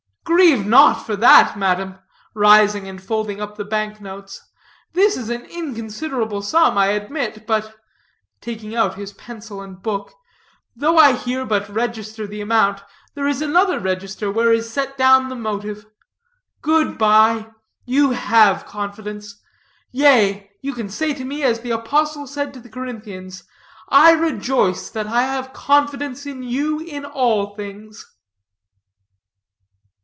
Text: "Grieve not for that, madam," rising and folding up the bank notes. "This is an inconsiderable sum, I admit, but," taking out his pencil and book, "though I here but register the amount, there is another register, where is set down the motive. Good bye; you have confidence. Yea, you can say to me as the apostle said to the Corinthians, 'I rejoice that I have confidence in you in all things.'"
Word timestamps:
"Grieve 0.23 0.65
not 0.65 1.05
for 1.05 1.17
that, 1.17 1.57
madam," 1.59 1.99
rising 2.33 2.87
and 2.87 3.03
folding 3.03 3.41
up 3.41 3.57
the 3.57 3.65
bank 3.65 3.99
notes. 3.99 4.41
"This 4.93 5.17
is 5.17 5.29
an 5.29 5.43
inconsiderable 5.43 6.41
sum, 6.41 6.77
I 6.77 6.87
admit, 6.87 7.45
but," 7.45 7.75
taking 8.39 8.73
out 8.73 8.95
his 8.95 9.11
pencil 9.13 9.61
and 9.61 9.81
book, 9.83 10.13
"though 10.73 10.97
I 10.97 11.13
here 11.13 11.45
but 11.45 11.67
register 11.67 12.25
the 12.27 12.39
amount, 12.39 12.81
there 13.13 13.27
is 13.27 13.41
another 13.41 13.77
register, 13.77 14.31
where 14.31 14.53
is 14.53 14.71
set 14.71 14.97
down 14.97 15.27
the 15.27 15.35
motive. 15.35 15.85
Good 16.61 16.97
bye; 16.97 17.49
you 17.85 18.11
have 18.11 18.65
confidence. 18.65 19.35
Yea, 19.91 20.49
you 20.61 20.71
can 20.73 20.87
say 20.87 21.13
to 21.13 21.25
me 21.25 21.43
as 21.43 21.59
the 21.59 21.71
apostle 21.71 22.25
said 22.25 22.53
to 22.53 22.61
the 22.61 22.69
Corinthians, 22.69 23.43
'I 23.89 24.11
rejoice 24.13 24.89
that 24.91 25.07
I 25.07 25.23
have 25.23 25.51
confidence 25.53 26.25
in 26.25 26.41
you 26.41 26.79
in 26.79 27.03
all 27.03 27.53
things.'" 27.53 28.05